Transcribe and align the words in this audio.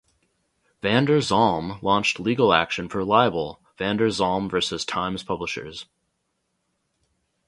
Vander 0.81 1.19
Zalm 1.19 1.79
launched 1.83 2.19
legal 2.19 2.53
action 2.55 2.89
for 2.89 3.03
libel, 3.03 3.61
"Vander 3.77 4.07
Zalm 4.07 4.49
versus 4.49 4.83
Times 4.83 5.21
Publishers". 5.21 5.85